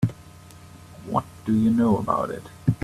What 1.05 1.25
do 1.45 1.53
you 1.53 1.69
know 1.69 1.99
about 1.99 2.31
it? 2.31 2.41